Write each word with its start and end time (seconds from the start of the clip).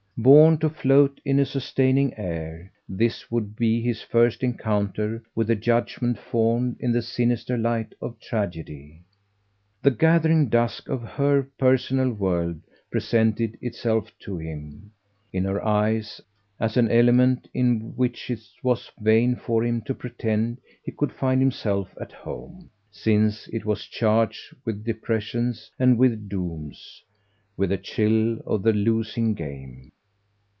Born 0.17 0.59
to 0.59 0.69
float 0.69 1.19
in 1.25 1.39
a 1.39 1.47
sustaining 1.47 2.15
air, 2.15 2.71
this 2.87 3.31
would 3.31 3.55
be 3.55 3.81
his 3.81 4.03
first 4.03 4.43
encounter 4.43 5.23
with 5.33 5.49
a 5.49 5.55
judgement 5.55 6.19
formed 6.19 6.77
in 6.79 6.91
the 6.91 7.01
sinister 7.01 7.57
light 7.57 7.95
of 7.99 8.19
tragedy. 8.19 9.01
The 9.81 9.89
gathering 9.89 10.47
dusk 10.49 10.87
of 10.89 11.01
HER 11.01 11.49
personal 11.57 12.13
world 12.13 12.61
presented 12.91 13.57
itself 13.61 14.11
to 14.19 14.37
him, 14.37 14.91
in 15.33 15.43
her 15.45 15.65
eyes, 15.65 16.21
as 16.59 16.77
an 16.77 16.91
element 16.91 17.47
in 17.51 17.95
which 17.95 18.29
it 18.29 18.41
was 18.61 18.91
vain 18.99 19.35
for 19.35 19.63
him 19.65 19.81
to 19.87 19.95
pretend 19.95 20.59
he 20.83 20.91
could 20.91 21.11
find 21.13 21.41
himself 21.41 21.97
at 21.99 22.11
home, 22.11 22.69
since 22.91 23.47
it 23.47 23.65
was 23.65 23.85
charged 23.87 24.55
with 24.65 24.83
depressions 24.85 25.71
and 25.79 25.97
with 25.97 26.29
dooms, 26.29 27.03
with 27.57 27.71
the 27.71 27.77
chill 27.79 28.37
of 28.45 28.61
the 28.61 28.73
losing 28.73 29.33
game. 29.33 29.91